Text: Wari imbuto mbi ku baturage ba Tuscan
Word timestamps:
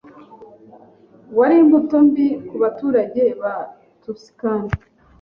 Wari 1.37 1.55
imbuto 1.63 1.95
mbi 2.07 2.27
ku 2.47 2.55
baturage 2.63 3.23
ba 3.41 3.53
Tuscan 4.01 4.63